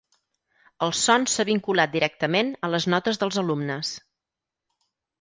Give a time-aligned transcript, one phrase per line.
[0.85, 3.97] El son s'ha vinculat directament a les notes dels alumnes.